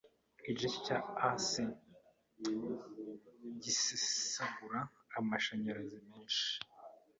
[0.39, 0.97] Iki gice cya
[1.29, 1.43] AC
[3.61, 4.79] gisesagura
[5.19, 6.49] amashanyarazi menshi.